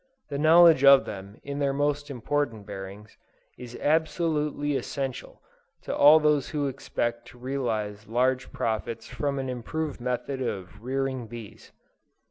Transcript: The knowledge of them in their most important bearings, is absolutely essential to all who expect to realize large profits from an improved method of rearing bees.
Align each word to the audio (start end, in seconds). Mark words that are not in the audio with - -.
The 0.29 0.39
knowledge 0.39 0.83
of 0.83 1.05
them 1.05 1.39
in 1.43 1.59
their 1.59 1.73
most 1.73 2.09
important 2.09 2.65
bearings, 2.65 3.17
is 3.55 3.77
absolutely 3.79 4.75
essential 4.75 5.43
to 5.83 5.95
all 5.95 6.19
who 6.41 6.65
expect 6.65 7.27
to 7.27 7.37
realize 7.37 8.07
large 8.07 8.51
profits 8.51 9.05
from 9.07 9.37
an 9.37 9.47
improved 9.47 10.01
method 10.01 10.41
of 10.41 10.81
rearing 10.81 11.27
bees. 11.27 11.71